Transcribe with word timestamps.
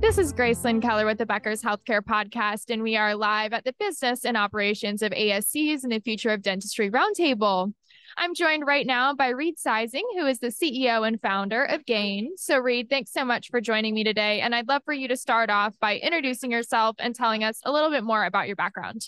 This 0.00 0.16
is 0.16 0.32
Gracelyn 0.32 0.80
Keller 0.80 1.04
with 1.04 1.18
the 1.18 1.26
Becker's 1.26 1.62
Healthcare 1.62 2.00
Podcast, 2.00 2.70
and 2.70 2.82
we 2.82 2.96
are 2.96 3.14
live 3.14 3.52
at 3.52 3.64
the 3.66 3.74
Business 3.78 4.24
and 4.24 4.34
Operations 4.34 5.02
of 5.02 5.12
ASCs 5.12 5.82
and 5.82 5.92
the 5.92 6.00
Future 6.00 6.30
of 6.30 6.40
Dentistry 6.40 6.90
Roundtable. 6.90 7.74
I'm 8.16 8.34
joined 8.34 8.66
right 8.66 8.86
now 8.86 9.14
by 9.14 9.28
Reid 9.28 9.56
Zeising, 9.58 10.02
who 10.14 10.26
is 10.26 10.38
the 10.38 10.48
CEO 10.48 11.06
and 11.06 11.20
founder 11.20 11.64
of 11.64 11.84
Gain. 11.84 12.30
So, 12.36 12.56
Reid, 12.56 12.88
thanks 12.88 13.12
so 13.12 13.26
much 13.26 13.50
for 13.50 13.60
joining 13.60 13.92
me 13.92 14.02
today. 14.02 14.40
And 14.40 14.54
I'd 14.54 14.68
love 14.68 14.82
for 14.86 14.94
you 14.94 15.06
to 15.06 15.18
start 15.18 15.50
off 15.50 15.78
by 15.78 15.98
introducing 15.98 16.50
yourself 16.50 16.96
and 16.98 17.14
telling 17.14 17.44
us 17.44 17.60
a 17.66 17.70
little 17.70 17.90
bit 17.90 18.02
more 18.02 18.24
about 18.24 18.46
your 18.46 18.56
background. 18.56 19.02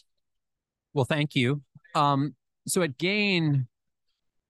Well, 0.93 1.07
thank 1.07 1.35
you. 1.35 1.63
Um, 1.95 2.35
so, 2.69 2.83
at 2.83 2.99
Gain, 2.99 3.67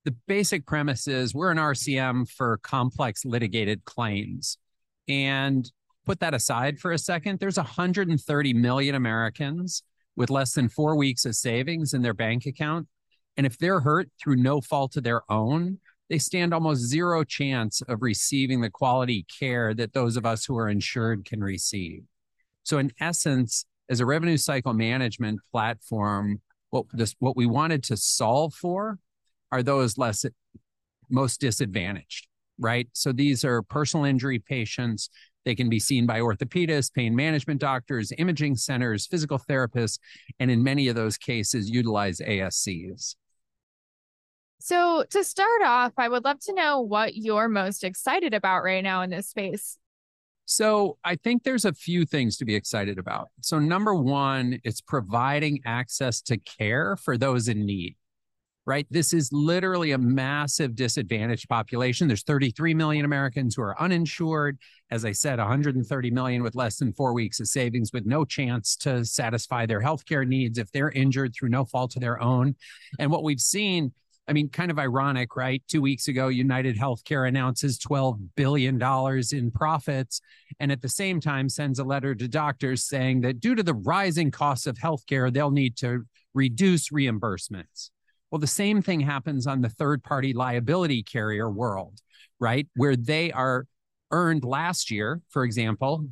the 0.05 0.15
basic 0.27 0.67
premise 0.67 1.07
is 1.07 1.37
we're 1.37 1.53
an 1.53 1.59
RCM 1.59 2.29
for 2.29 2.59
complex 2.65 3.25
litigated 3.25 3.85
claims. 3.85 4.59
And 5.07 5.71
put 6.05 6.21
that 6.21 6.35
aside 6.35 6.79
for 6.79 6.93
a 6.93 6.99
second, 6.99 7.39
there's 7.39 7.57
130 7.57 8.55
million 8.55 8.95
Americans 8.95 9.83
with 10.17 10.31
less 10.31 10.53
than 10.53 10.69
four 10.69 10.97
weeks 10.97 11.25
of 11.25 11.35
savings 11.35 11.95
in 11.95 12.03
their 12.03 12.15
bank 12.15 12.47
account. 12.47 12.87
And 13.37 13.47
if 13.47 13.57
they're 13.57 13.81
hurt 13.81 14.11
through 14.21 14.37
no 14.37 14.61
fault 14.61 14.97
of 14.97 15.05
their 15.05 15.23
own, 15.31 15.79
they 16.11 16.19
stand 16.19 16.53
almost 16.53 16.83
zero 16.83 17.25
chance 17.25 17.81
of 17.89 18.03
receiving 18.03 18.61
the 18.61 18.69
quality 18.69 19.25
care 19.39 19.73
that 19.75 19.95
those 19.95 20.17
of 20.17 20.27
us 20.27 20.45
who 20.45 20.59
are 20.59 20.69
insured 20.69 21.25
can 21.25 21.41
receive. 21.41 22.03
So, 22.65 22.79
in 22.79 22.93
essence, 23.01 23.65
as 23.89 24.01
a 24.01 24.07
revenue 24.07 24.37
cycle 24.37 24.75
management 24.75 25.41
platform, 25.51 26.43
what 26.71 26.87
this 26.93 27.15
what 27.19 27.37
we 27.37 27.47
wanted 27.47 27.83
to 27.85 27.97
solve 27.97 28.55
for 28.55 28.99
are 29.51 29.63
those 29.63 29.99
less 29.99 30.25
most 31.11 31.41
disadvantaged, 31.41 32.27
right? 32.59 32.89
So 32.93 33.13
these 33.13 33.45
are 33.45 33.63
personal 33.63 34.07
injury 34.07 34.39
patients 34.39 35.11
they 35.45 35.55
can 35.55 35.69
be 35.69 35.79
seen 35.79 36.07
by 36.07 36.21
orthopedists, 36.21 36.93
pain 36.93 37.15
management 37.15 37.61
doctors, 37.61 38.13
imaging 38.19 38.57
centers, 38.57 39.07
physical 39.07 39.39
therapists, 39.39 39.99
and 40.39 40.51
in 40.51 40.63
many 40.63 40.89
of 40.89 40.95
those 40.95 41.17
cases, 41.17 41.71
utilize 41.71 42.19
ASCs. 42.19 43.17
So, 44.61 45.05
to 45.11 45.25
start 45.25 45.63
off, 45.65 45.93
I 45.97 46.09
would 46.09 46.25
love 46.25 46.39
to 46.43 46.55
know 46.55 46.81
what 46.81 47.17
you're 47.17 47.49
most 47.49 47.83
excited 47.83 48.33
about 48.33 48.63
right 48.63 48.83
now 48.83 49.03
in 49.03 49.11
this 49.11 49.29
space. 49.29 49.77
So, 50.45 50.99
I 51.05 51.17
think 51.17 51.43
there's 51.43 51.65
a 51.65 51.73
few 51.73 52.05
things 52.05 52.37
to 52.37 52.45
be 52.45 52.55
excited 52.55 52.99
about. 52.99 53.31
So, 53.41 53.59
number 53.59 53.95
one, 53.95 54.61
it's 54.63 54.81
providing 54.81 55.61
access 55.65 56.21
to 56.23 56.37
care 56.37 56.97
for 56.97 57.19
those 57.19 57.49
in 57.49 57.67
need 57.67 57.97
right? 58.67 58.87
This 58.91 59.13
is 59.13 59.31
literally 59.33 59.93
a 59.93 59.99
massive 59.99 60.75
disadvantaged 60.75 61.49
population. 61.49 62.07
There's 62.07 62.23
33 62.23 62.75
million 62.75 63.05
Americans 63.05 63.55
who 63.55 63.63
are 63.63 63.81
uninsured. 63.81 64.59
As 64.91 65.05
I 65.05 65.13
said, 65.13 65.39
130 65.39 66.11
million 66.11 66.43
with 66.43 66.55
less 66.55 66.77
than 66.77 66.93
four 66.93 67.13
weeks 67.13 67.41
of 67.41 67.49
savings 67.49 67.93
with 67.93 68.07
no 68.07 68.25
chance 68.25 68.77
to 68.77 69.05
satisfy 69.05 69.67
their 69.67 69.81
healthcare 69.81 70.27
needs 70.27 70.59
if 70.59 70.71
they're 70.71 70.91
injured 70.91 71.35
through 71.35 71.49
no 71.49 71.65
fault 71.65 71.97
of 71.97 72.03
their 72.03 72.23
own. 72.23 72.55
And 72.99 73.11
what 73.11 73.25
we've 73.25 73.41
seen 73.41 73.93
I 74.29 74.33
mean, 74.33 74.49
kind 74.51 74.71
of 74.71 74.79
ironic, 74.79 75.35
right? 75.35 75.63
Two 75.67 75.83
weeks 75.83 76.07
ago, 76.07 76.29
United 76.29 76.79
Healthcare 76.79 77.27
announces 77.27 77.79
$12 77.79 78.21
billion 78.37 78.81
in 79.33 79.51
profits, 79.51 80.21
and 80.61 80.71
at 80.71 80.81
the 80.81 80.89
same 80.89 81.21
time 81.21 81.49
sends 81.49 81.81
a 81.81 81.85
letter 81.85 82.15
to 82.15 82.29
doctors 82.29 82.85
saying 82.85 83.23
that 83.23 83.41
due 83.41 83.57
to 83.57 83.65
the 83.65 83.75
rising 83.75 84.31
costs 84.31 84.69
of 84.69 84.79
healthcare, 84.79 85.33
they'll 85.33 85.51
need 85.51 85.77
to 85.79 86.07
reduce 86.35 86.91
reimbursements. 86.91 87.91
Well, 88.33 88.39
the 88.39 88.47
same 88.47 88.81
thing 88.81 89.01
happens 89.01 89.47
on 89.47 89.61
the 89.61 89.69
third 89.69 90.03
party 90.03 90.33
liability 90.33 91.03
carrier 91.03 91.51
world, 91.51 92.01
right? 92.41 92.67
Where 92.75 92.97
they 92.97 93.31
are 93.31 93.67
earned 94.11 94.43
last 94.43 94.91
year, 94.91 95.21
for 95.29 95.45
example, 95.45 96.07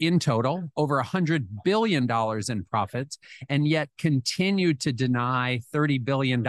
in 0.00 0.18
total 0.18 0.70
over 0.74 1.02
$100 1.02 1.46
billion 1.62 2.10
in 2.48 2.64
profits 2.64 3.18
and 3.50 3.68
yet 3.68 3.90
continue 3.98 4.72
to 4.72 4.90
deny 4.90 5.60
$30 5.72 6.02
billion 6.02 6.44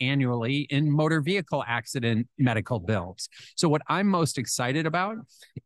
annually 0.00 0.66
in 0.68 0.90
motor 0.90 1.20
vehicle 1.20 1.62
accident 1.68 2.26
medical 2.36 2.80
bills. 2.80 3.28
So, 3.56 3.68
what 3.68 3.82
I'm 3.86 4.08
most 4.08 4.36
excited 4.36 4.84
about 4.84 5.16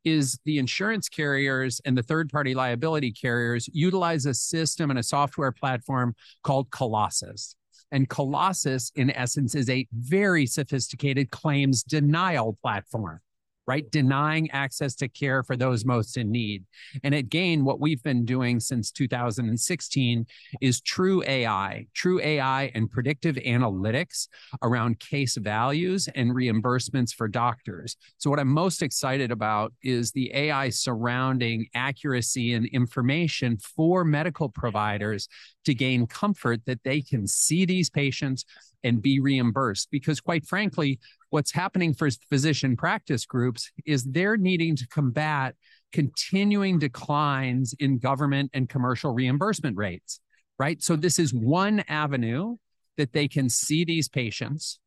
is 0.04 0.38
the 0.44 0.58
insurance 0.58 1.08
carriers 1.08 1.80
and 1.86 1.96
the 1.96 2.02
third 2.02 2.30
party 2.30 2.54
liability 2.54 3.12
carriers 3.12 3.66
utilize 3.72 4.26
a 4.26 4.34
system 4.34 4.90
and 4.90 4.98
a 4.98 5.02
software 5.02 5.52
platform 5.52 6.14
called 6.42 6.70
Colossus. 6.70 7.56
And 7.94 8.08
Colossus, 8.08 8.90
in 8.96 9.12
essence, 9.12 9.54
is 9.54 9.70
a 9.70 9.86
very 9.92 10.46
sophisticated 10.46 11.30
claims 11.30 11.84
denial 11.84 12.58
platform 12.60 13.20
right? 13.66 13.90
Denying 13.90 14.50
access 14.50 14.94
to 14.96 15.08
care 15.08 15.42
for 15.42 15.56
those 15.56 15.84
most 15.84 16.16
in 16.16 16.30
need. 16.30 16.64
And 17.02 17.14
at 17.14 17.28
Gain, 17.28 17.64
what 17.64 17.80
we've 17.80 18.02
been 18.02 18.24
doing 18.24 18.60
since 18.60 18.90
2016 18.90 20.26
is 20.60 20.80
true 20.80 21.22
AI, 21.26 21.86
true 21.94 22.20
AI 22.20 22.70
and 22.74 22.90
predictive 22.90 23.36
analytics 23.36 24.28
around 24.62 25.00
case 25.00 25.36
values 25.36 26.08
and 26.14 26.30
reimbursements 26.30 27.14
for 27.14 27.28
doctors. 27.28 27.96
So, 28.18 28.30
what 28.30 28.38
I'm 28.38 28.48
most 28.48 28.82
excited 28.82 29.30
about 29.30 29.72
is 29.82 30.12
the 30.12 30.32
AI 30.34 30.68
surrounding 30.70 31.66
accuracy 31.74 32.52
and 32.52 32.66
information 32.66 33.56
for 33.58 34.04
medical 34.04 34.48
providers 34.48 35.28
to 35.64 35.74
gain 35.74 36.06
comfort 36.06 36.60
that 36.66 36.82
they 36.84 37.00
can 37.00 37.26
see 37.26 37.64
these 37.64 37.90
patients 37.90 38.44
and 38.82 39.00
be 39.00 39.18
reimbursed. 39.18 39.88
Because, 39.90 40.20
quite 40.20 40.46
frankly, 40.46 41.00
what's 41.34 41.52
happening 41.52 41.92
for 41.92 42.08
physician 42.30 42.76
practice 42.76 43.26
groups 43.26 43.72
is 43.84 44.04
they're 44.04 44.36
needing 44.36 44.76
to 44.76 44.86
combat 44.86 45.56
continuing 45.92 46.78
declines 46.78 47.74
in 47.80 47.98
government 47.98 48.48
and 48.54 48.68
commercial 48.68 49.12
reimbursement 49.12 49.76
rates, 49.76 50.20
right? 50.60 50.80
So, 50.80 50.94
this 50.94 51.18
is 51.18 51.34
one 51.34 51.82
avenue 51.88 52.54
that 52.98 53.12
they 53.12 53.26
can 53.26 53.48
see 53.48 53.84
these 53.84 54.08
patients 54.08 54.78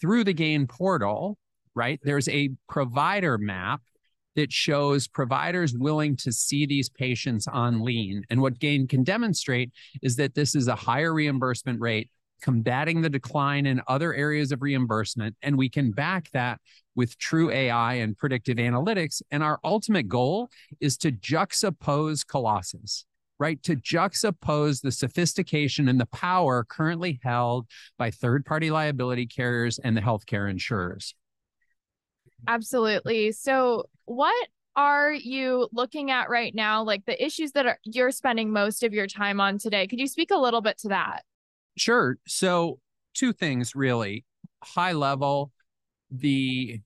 through 0.00 0.24
the 0.24 0.32
GAIN 0.32 0.66
portal, 0.66 1.36
right? 1.74 2.00
There's 2.02 2.30
a 2.30 2.48
provider 2.66 3.36
map 3.36 3.82
that 4.36 4.50
shows 4.50 5.06
providers 5.06 5.74
willing 5.76 6.16
to 6.16 6.32
see 6.32 6.64
these 6.64 6.88
patients 6.88 7.46
on 7.46 7.84
lien. 7.84 8.22
And 8.30 8.40
what 8.40 8.58
GAIN 8.58 8.88
can 8.88 9.04
demonstrate 9.04 9.70
is 10.02 10.16
that 10.16 10.34
this 10.34 10.54
is 10.54 10.66
a 10.66 10.76
higher 10.76 11.12
reimbursement 11.12 11.78
rate 11.78 12.08
combating 12.40 13.00
the 13.00 13.10
decline 13.10 13.66
in 13.66 13.80
other 13.88 14.14
areas 14.14 14.52
of 14.52 14.62
reimbursement. 14.62 15.36
And 15.42 15.56
we 15.56 15.68
can 15.68 15.90
back 15.92 16.30
that 16.32 16.60
with 16.94 17.18
true 17.18 17.50
AI 17.50 17.94
and 17.94 18.16
predictive 18.16 18.58
analytics. 18.58 19.22
And 19.30 19.42
our 19.42 19.58
ultimate 19.64 20.08
goal 20.08 20.50
is 20.80 20.96
to 20.98 21.12
juxtapose 21.12 22.26
Colossus, 22.26 23.04
right? 23.38 23.62
To 23.62 23.76
juxtapose 23.76 24.82
the 24.82 24.92
sophistication 24.92 25.88
and 25.88 26.00
the 26.00 26.06
power 26.06 26.64
currently 26.64 27.20
held 27.22 27.66
by 27.98 28.10
third 28.10 28.44
party 28.44 28.70
liability 28.70 29.26
carriers 29.26 29.78
and 29.78 29.96
the 29.96 30.00
healthcare 30.00 30.50
insurers. 30.50 31.14
Absolutely. 32.48 33.32
So, 33.32 33.84
what 34.06 34.48
are 34.76 35.12
you 35.12 35.68
looking 35.72 36.10
at 36.10 36.30
right 36.30 36.54
now? 36.54 36.82
Like 36.82 37.04
the 37.04 37.22
issues 37.22 37.52
that 37.52 37.66
are, 37.66 37.78
you're 37.84 38.10
spending 38.10 38.50
most 38.50 38.82
of 38.82 38.92
your 38.92 39.06
time 39.06 39.40
on 39.40 39.58
today? 39.58 39.86
Could 39.86 40.00
you 40.00 40.06
speak 40.06 40.30
a 40.30 40.38
little 40.38 40.60
bit 40.60 40.78
to 40.78 40.88
that? 40.88 41.24
Sure. 41.76 42.18
So, 42.26 42.78
two 43.14 43.32
things 43.32 43.74
really 43.74 44.24
high 44.62 44.92
level, 44.92 45.52
the 46.10 46.80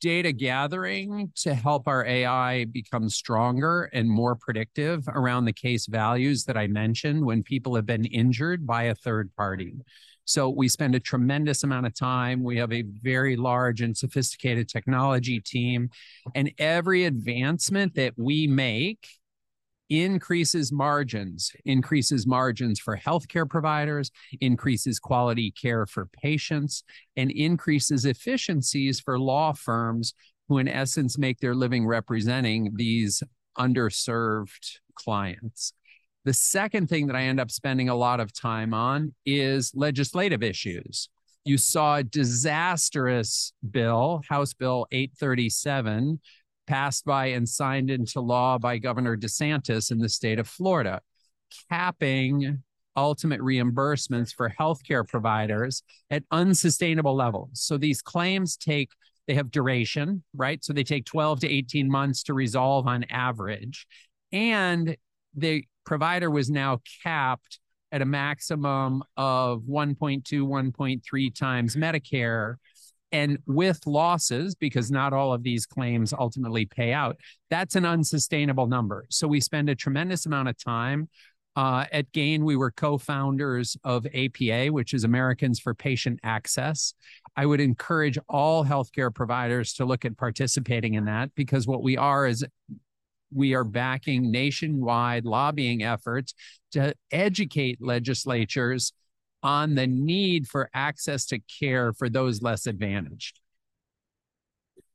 data 0.00 0.32
gathering 0.32 1.30
to 1.36 1.54
help 1.54 1.86
our 1.86 2.04
AI 2.04 2.64
become 2.64 3.08
stronger 3.08 3.84
and 3.92 4.10
more 4.10 4.34
predictive 4.34 5.04
around 5.08 5.44
the 5.44 5.52
case 5.52 5.86
values 5.86 6.44
that 6.44 6.56
I 6.56 6.66
mentioned 6.66 7.24
when 7.24 7.42
people 7.42 7.76
have 7.76 7.86
been 7.86 8.04
injured 8.04 8.66
by 8.66 8.84
a 8.84 8.94
third 8.94 9.30
party. 9.36 9.74
So 10.24 10.50
we 10.50 10.68
spend 10.68 10.94
a 10.94 11.00
tremendous 11.00 11.62
amount 11.62 11.86
of 11.86 11.94
time. 11.94 12.42
We 12.42 12.58
have 12.58 12.72
a 12.72 12.82
very 13.02 13.36
large 13.36 13.80
and 13.80 13.96
sophisticated 13.96 14.68
technology 14.68 15.40
team. 15.40 15.88
And 16.34 16.52
every 16.58 17.04
advancement 17.04 17.94
that 17.94 18.14
we 18.16 18.46
make 18.46 19.08
increases 19.90 20.72
margins, 20.72 21.52
increases 21.64 22.26
margins 22.26 22.78
for 22.78 22.96
healthcare 22.96 23.48
providers, 23.48 24.10
increases 24.40 24.98
quality 24.98 25.50
care 25.50 25.86
for 25.86 26.06
patients, 26.06 26.84
and 27.16 27.30
increases 27.30 28.04
efficiencies 28.04 29.00
for 29.00 29.18
law 29.18 29.52
firms 29.52 30.14
who, 30.48 30.58
in 30.58 30.68
essence, 30.68 31.18
make 31.18 31.40
their 31.40 31.54
living 31.54 31.86
representing 31.86 32.72
these 32.74 33.22
underserved 33.58 34.78
clients. 34.94 35.72
The 36.24 36.34
second 36.34 36.88
thing 36.88 37.06
that 37.06 37.16
I 37.16 37.22
end 37.22 37.40
up 37.40 37.50
spending 37.50 37.88
a 37.88 37.94
lot 37.94 38.20
of 38.20 38.32
time 38.32 38.74
on 38.74 39.14
is 39.24 39.72
legislative 39.74 40.42
issues. 40.42 41.08
You 41.44 41.56
saw 41.56 41.96
a 41.96 42.04
disastrous 42.04 43.52
bill, 43.70 44.20
House 44.28 44.52
Bill 44.52 44.86
837, 44.90 46.20
passed 46.68 47.04
by 47.04 47.26
and 47.26 47.48
signed 47.48 47.90
into 47.90 48.20
law 48.20 48.58
by 48.58 48.78
Governor 48.78 49.16
DeSantis 49.16 49.90
in 49.90 49.98
the 49.98 50.08
state 50.08 50.38
of 50.38 50.46
Florida, 50.46 51.00
capping 51.70 52.62
ultimate 52.94 53.40
reimbursements 53.40 54.34
for 54.34 54.54
healthcare 54.58 55.06
providers 55.08 55.82
at 56.10 56.24
unsustainable 56.30 57.16
levels. 57.16 57.50
So 57.54 57.78
these 57.78 58.02
claims 58.02 58.56
take 58.56 58.90
they 59.26 59.34
have 59.34 59.50
duration, 59.50 60.24
right? 60.34 60.64
So 60.64 60.72
they 60.72 60.82
take 60.82 61.04
12 61.04 61.40
to 61.40 61.50
18 61.50 61.90
months 61.90 62.22
to 62.24 62.34
resolve 62.34 62.86
on 62.86 63.04
average. 63.10 63.86
And 64.32 64.96
the 65.34 65.64
provider 65.84 66.30
was 66.30 66.48
now 66.48 66.80
capped 67.02 67.60
at 67.92 68.00
a 68.00 68.06
maximum 68.06 69.04
of 69.18 69.64
1.2, 69.64 70.22
1.3 70.24 71.34
times 71.38 71.76
Medicare. 71.76 72.56
And 73.12 73.38
with 73.46 73.86
losses, 73.86 74.54
because 74.54 74.90
not 74.90 75.12
all 75.12 75.32
of 75.32 75.42
these 75.42 75.66
claims 75.66 76.12
ultimately 76.12 76.66
pay 76.66 76.92
out, 76.92 77.16
that's 77.50 77.74
an 77.74 77.86
unsustainable 77.86 78.66
number. 78.66 79.06
So 79.08 79.26
we 79.26 79.40
spend 79.40 79.68
a 79.68 79.74
tremendous 79.74 80.26
amount 80.26 80.48
of 80.48 80.62
time. 80.62 81.08
Uh, 81.56 81.86
at 81.90 82.12
GAIN, 82.12 82.44
we 82.44 82.54
were 82.54 82.70
co 82.70 82.98
founders 82.98 83.76
of 83.82 84.06
APA, 84.14 84.66
which 84.68 84.94
is 84.94 85.02
Americans 85.02 85.58
for 85.58 85.74
Patient 85.74 86.20
Access. 86.22 86.94
I 87.36 87.46
would 87.46 87.60
encourage 87.60 88.18
all 88.28 88.64
healthcare 88.64 89.12
providers 89.12 89.72
to 89.74 89.84
look 89.84 90.04
at 90.04 90.16
participating 90.16 90.94
in 90.94 91.06
that 91.06 91.34
because 91.34 91.66
what 91.66 91.82
we 91.82 91.96
are 91.96 92.26
is 92.26 92.44
we 93.32 93.54
are 93.54 93.64
backing 93.64 94.30
nationwide 94.30 95.24
lobbying 95.24 95.82
efforts 95.82 96.34
to 96.72 96.94
educate 97.10 97.78
legislatures 97.80 98.92
on 99.42 99.74
the 99.74 99.86
need 99.86 100.48
for 100.48 100.68
access 100.74 101.26
to 101.26 101.38
care 101.38 101.92
for 101.92 102.08
those 102.08 102.42
less 102.42 102.66
advantaged. 102.66 103.40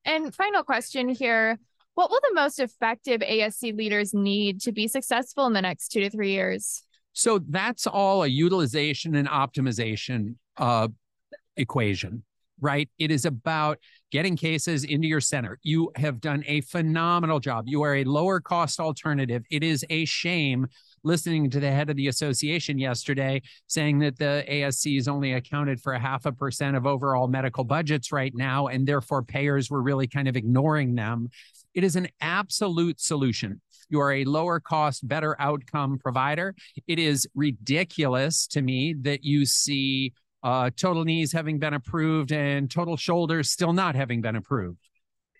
And 0.05 0.33
final 0.33 0.63
question 0.63 1.09
here 1.09 1.59
What 1.95 2.09
will 2.09 2.19
the 2.21 2.33
most 2.33 2.59
effective 2.59 3.21
ASC 3.21 3.75
leaders 3.75 4.13
need 4.13 4.61
to 4.61 4.71
be 4.71 4.87
successful 4.87 5.45
in 5.45 5.53
the 5.53 5.61
next 5.61 5.89
two 5.89 6.01
to 6.01 6.09
three 6.09 6.31
years? 6.31 6.83
So 7.13 7.39
that's 7.39 7.85
all 7.85 8.23
a 8.23 8.27
utilization 8.27 9.15
and 9.15 9.27
optimization 9.27 10.35
uh, 10.57 10.87
equation 11.55 12.23
right? 12.63 12.89
It 12.97 13.11
is 13.11 13.25
about 13.25 13.77
getting 14.11 14.35
cases 14.35 14.85
into 14.85 15.07
your 15.07 15.19
center. 15.19 15.59
You 15.63 15.91
have 15.97 16.21
done 16.21 16.43
a 16.47 16.61
phenomenal 16.61 17.39
job. 17.39 17.65
You 17.67 17.81
are 17.83 17.95
a 17.95 18.03
lower 18.05 18.39
cost 18.39 18.79
alternative. 18.79 19.43
It 19.51 19.63
is 19.63 19.85
a 19.89 20.05
shame 20.05 20.67
listening 21.03 21.49
to 21.49 21.59
the 21.59 21.71
head 21.71 21.89
of 21.89 21.95
the 21.95 22.07
association 22.07 22.77
yesterday 22.77 23.41
saying 23.67 23.99
that 23.99 24.17
the 24.17 24.45
ASC 24.49 24.97
is 24.97 25.07
only 25.07 25.33
accounted 25.33 25.81
for 25.81 25.93
a 25.93 25.99
half 25.99 26.25
a 26.25 26.31
percent 26.31 26.75
of 26.75 26.85
overall 26.85 27.27
medical 27.27 27.63
budgets 27.63 28.11
right 28.11 28.33
now, 28.35 28.67
and 28.67 28.87
therefore 28.87 29.23
payers 29.23 29.69
were 29.69 29.81
really 29.81 30.07
kind 30.07 30.27
of 30.27 30.35
ignoring 30.35 30.95
them. 30.95 31.29
It 31.73 31.83
is 31.83 31.95
an 31.95 32.07
absolute 32.21 33.01
solution. 33.01 33.61
You 33.89 33.99
are 33.99 34.13
a 34.13 34.25
lower 34.25 34.59
cost, 34.59 35.07
better 35.07 35.35
outcome 35.39 35.97
provider. 35.99 36.55
It 36.87 36.99
is 36.99 37.27
ridiculous 37.35 38.47
to 38.47 38.61
me 38.61 38.95
that 39.01 39.23
you 39.23 39.45
see 39.45 40.13
uh, 40.43 40.69
total 40.75 41.03
knees 41.05 41.31
having 41.31 41.59
been 41.59 41.73
approved 41.73 42.31
and 42.31 42.69
total 42.69 42.97
shoulders 42.97 43.49
still 43.49 43.73
not 43.73 43.95
having 43.95 44.21
been 44.21 44.35
approved 44.35 44.89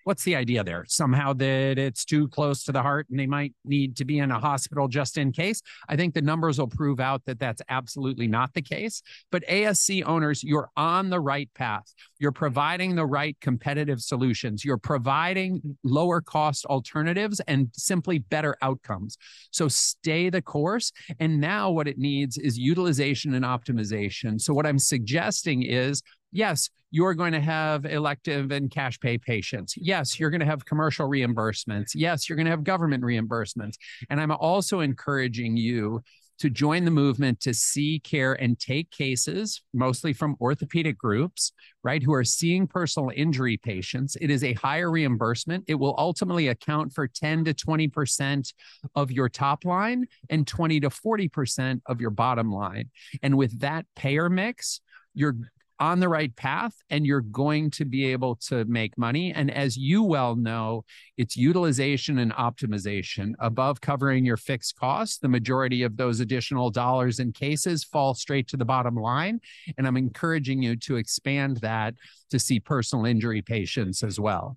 what's 0.04 0.22
the 0.24 0.36
idea 0.36 0.62
there? 0.62 0.84
Somehow 0.86 1.32
that 1.32 1.78
it's 1.78 2.04
too 2.04 2.28
close 2.28 2.64
to 2.64 2.72
the 2.72 2.82
heart 2.82 3.06
and 3.10 3.18
they 3.18 3.26
might 3.26 3.54
need 3.64 3.96
to 3.96 4.04
be 4.04 4.18
in 4.18 4.30
a 4.30 4.38
hospital 4.38 4.86
just 4.86 5.18
in 5.18 5.32
case. 5.32 5.62
I 5.88 5.96
think 5.96 6.14
the 6.14 6.22
numbers 6.22 6.58
will 6.58 6.68
prove 6.68 7.00
out 7.00 7.22
that 7.26 7.38
that's 7.38 7.62
absolutely 7.68 8.28
not 8.28 8.54
the 8.54 8.62
case. 8.62 9.02
But 9.32 9.46
ASC 9.48 10.04
owners, 10.06 10.44
you're 10.44 10.70
on 10.76 11.10
the 11.10 11.20
right 11.20 11.50
path. 11.54 11.92
You're 12.18 12.32
providing 12.32 12.94
the 12.94 13.06
right 13.06 13.36
competitive 13.40 14.00
solutions. 14.00 14.64
You're 14.64 14.78
providing 14.78 15.76
lower 15.82 16.20
cost 16.20 16.66
alternatives 16.66 17.40
and 17.48 17.68
simply 17.72 18.18
better 18.18 18.56
outcomes. 18.62 19.16
So 19.50 19.68
stay 19.68 20.30
the 20.30 20.42
course. 20.42 20.92
And 21.18 21.40
now 21.40 21.70
what 21.70 21.88
it 21.88 21.98
needs 21.98 22.36
is 22.36 22.58
utilization 22.58 23.34
and 23.34 23.44
optimization. 23.44 24.40
So 24.40 24.52
what 24.52 24.66
I'm 24.66 24.78
suggesting 24.78 25.62
is 25.62 26.02
yes, 26.34 26.68
you're 26.90 27.14
going 27.14 27.32
to 27.32 27.40
have 27.40 27.86
elective 27.86 28.50
and 28.50 28.70
cash 28.70 29.00
pay 29.00 29.16
patients. 29.16 29.74
Yes, 29.76 30.20
you're 30.20 30.30
going 30.30 30.40
to 30.40 30.46
have 30.46 30.64
commercial 30.64 31.08
reimbursements. 31.08 31.92
Yes, 31.94 32.28
you're 32.28 32.36
going 32.36 32.46
to 32.46 32.50
have 32.50 32.64
government 32.64 33.02
reimbursements. 33.02 33.76
And 34.10 34.20
I'm 34.20 34.30
also 34.30 34.80
encouraging 34.80 35.56
you 35.56 36.02
to 36.38 36.50
join 36.50 36.84
the 36.84 36.90
movement 36.90 37.40
to 37.40 37.54
see 37.54 38.00
care 38.00 38.34
and 38.34 38.58
take 38.58 38.90
cases, 38.90 39.62
mostly 39.72 40.12
from 40.12 40.36
orthopedic 40.40 40.98
groups, 40.98 41.52
right, 41.84 42.02
who 42.02 42.12
are 42.12 42.24
seeing 42.24 42.66
personal 42.66 43.10
injury 43.14 43.56
patients. 43.56 44.16
It 44.20 44.30
is 44.30 44.42
a 44.42 44.52
higher 44.54 44.90
reimbursement. 44.90 45.64
It 45.68 45.76
will 45.76 45.94
ultimately 45.96 46.48
account 46.48 46.92
for 46.92 47.06
10 47.06 47.44
to 47.44 47.54
20% 47.54 48.52
of 48.96 49.12
your 49.12 49.28
top 49.28 49.64
line 49.64 50.06
and 50.28 50.46
20 50.46 50.80
to 50.80 50.90
40% 50.90 51.80
of 51.86 52.00
your 52.00 52.10
bottom 52.10 52.50
line. 52.50 52.90
And 53.22 53.36
with 53.36 53.60
that 53.60 53.86
payer 53.94 54.28
mix, 54.28 54.80
you're 55.14 55.36
on 55.80 56.00
the 56.00 56.08
right 56.08 56.34
path 56.36 56.74
and 56.90 57.06
you're 57.06 57.20
going 57.20 57.70
to 57.70 57.84
be 57.84 58.06
able 58.06 58.36
to 58.36 58.64
make 58.66 58.96
money. 58.96 59.32
And 59.32 59.50
as 59.50 59.76
you 59.76 60.02
well 60.02 60.36
know, 60.36 60.84
it's 61.16 61.36
utilization 61.36 62.18
and 62.18 62.32
optimization 62.32 63.32
above 63.38 63.80
covering 63.80 64.24
your 64.24 64.36
fixed 64.36 64.76
costs. 64.76 65.18
The 65.18 65.28
majority 65.28 65.82
of 65.82 65.96
those 65.96 66.20
additional 66.20 66.70
dollars 66.70 67.18
and 67.18 67.34
cases 67.34 67.84
fall 67.84 68.14
straight 68.14 68.48
to 68.48 68.56
the 68.56 68.64
bottom 68.64 68.94
line. 68.94 69.40
And 69.76 69.86
I'm 69.86 69.96
encouraging 69.96 70.62
you 70.62 70.76
to 70.76 70.96
expand 70.96 71.58
that 71.58 71.94
to 72.30 72.38
see 72.38 72.60
personal 72.60 73.04
injury 73.04 73.42
patients 73.42 74.02
as 74.02 74.18
well. 74.18 74.56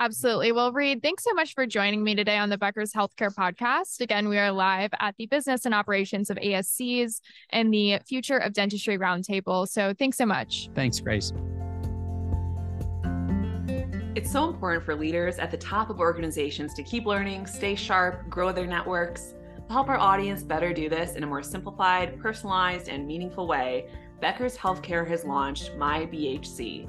Absolutely. 0.00 0.52
Well, 0.52 0.72
Reid, 0.72 1.02
thanks 1.02 1.24
so 1.24 1.34
much 1.34 1.54
for 1.54 1.66
joining 1.66 2.04
me 2.04 2.14
today 2.14 2.38
on 2.38 2.50
the 2.50 2.56
Becker's 2.56 2.92
Healthcare 2.92 3.34
Podcast. 3.34 4.00
Again, 4.00 4.28
we 4.28 4.38
are 4.38 4.52
live 4.52 4.90
at 5.00 5.16
the 5.18 5.26
Business 5.26 5.64
and 5.64 5.74
Operations 5.74 6.30
of 6.30 6.36
ASCs 6.36 7.20
and 7.50 7.74
the 7.74 7.98
Future 8.06 8.38
of 8.38 8.52
Dentistry 8.52 8.96
Roundtable. 8.96 9.66
So 9.66 9.92
thanks 9.98 10.16
so 10.16 10.24
much. 10.24 10.70
Thanks, 10.72 11.00
Grace. 11.00 11.32
It's 14.14 14.30
so 14.30 14.48
important 14.48 14.84
for 14.84 14.94
leaders 14.94 15.40
at 15.40 15.50
the 15.50 15.56
top 15.56 15.90
of 15.90 15.98
organizations 15.98 16.74
to 16.74 16.84
keep 16.84 17.04
learning, 17.04 17.48
stay 17.48 17.74
sharp, 17.74 18.28
grow 18.30 18.52
their 18.52 18.66
networks. 18.66 19.34
To 19.66 19.72
help 19.72 19.88
our 19.88 19.98
audience 19.98 20.44
better 20.44 20.72
do 20.72 20.88
this 20.88 21.16
in 21.16 21.24
a 21.24 21.26
more 21.26 21.42
simplified, 21.42 22.20
personalized, 22.20 22.88
and 22.88 23.04
meaningful 23.04 23.48
way, 23.48 23.88
Becker's 24.20 24.56
Healthcare 24.56 25.06
has 25.08 25.24
launched 25.24 25.74
My 25.76 26.06
BHC 26.06 26.88